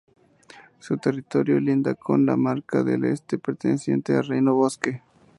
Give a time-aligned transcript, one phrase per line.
[0.79, 5.03] Su territorio linda con la Marca del Este, perteneciente a Reino Bosque.